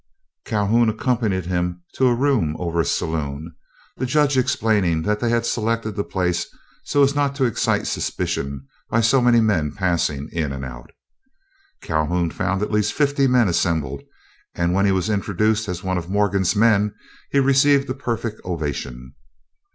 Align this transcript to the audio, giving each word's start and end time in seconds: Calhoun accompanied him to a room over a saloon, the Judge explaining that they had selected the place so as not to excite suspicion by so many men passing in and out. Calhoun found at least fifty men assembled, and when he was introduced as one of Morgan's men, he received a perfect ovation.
Calhoun 0.45 0.89
accompanied 0.89 1.45
him 1.45 1.83
to 1.93 2.07
a 2.07 2.15
room 2.15 2.55
over 2.57 2.81
a 2.81 2.85
saloon, 2.85 3.53
the 3.97 4.07
Judge 4.07 4.35
explaining 4.35 5.03
that 5.03 5.19
they 5.19 5.29
had 5.29 5.45
selected 5.45 5.91
the 5.95 6.03
place 6.03 6.47
so 6.85 7.03
as 7.03 7.13
not 7.13 7.35
to 7.35 7.43
excite 7.45 7.85
suspicion 7.85 8.65
by 8.89 8.99
so 8.99 9.21
many 9.21 9.39
men 9.39 9.71
passing 9.71 10.27
in 10.31 10.51
and 10.51 10.65
out. 10.65 10.89
Calhoun 11.83 12.31
found 12.31 12.63
at 12.63 12.71
least 12.71 12.93
fifty 12.93 13.27
men 13.27 13.47
assembled, 13.47 14.01
and 14.55 14.73
when 14.73 14.87
he 14.87 14.91
was 14.91 15.07
introduced 15.07 15.67
as 15.69 15.83
one 15.83 15.99
of 15.99 16.09
Morgan's 16.09 16.55
men, 16.55 16.95
he 17.29 17.39
received 17.39 17.87
a 17.87 17.93
perfect 17.93 18.41
ovation. 18.43 19.13